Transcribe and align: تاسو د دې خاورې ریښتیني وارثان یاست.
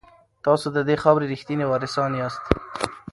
تاسو 0.45 0.67
د 0.75 0.77
دې 0.87 0.95
خاورې 1.01 1.29
ریښتیني 1.31 1.65
وارثان 1.67 2.11
یاست. 2.21 2.43